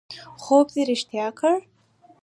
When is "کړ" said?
1.39-1.55